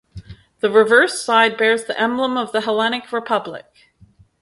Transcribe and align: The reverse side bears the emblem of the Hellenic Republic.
The 0.61 0.71
reverse 0.71 1.21
side 1.21 1.57
bears 1.57 1.83
the 1.85 1.95
emblem 1.99 2.35
of 2.35 2.51
the 2.51 2.61
Hellenic 2.61 3.11
Republic. 3.13 3.85